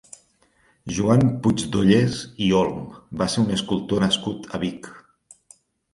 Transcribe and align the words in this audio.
Joan 0.99 1.25
Puigdollers 1.43 2.17
i 2.45 2.49
Olm 2.61 2.81
va 3.23 3.29
ser 3.35 3.43
un 3.45 3.55
escultor 3.59 4.03
nascut 4.09 4.49
a 4.59 4.63
Vic. 4.65 4.89